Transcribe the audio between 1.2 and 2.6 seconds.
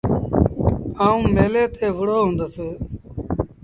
ميلي تي وُهڙو هُندس۔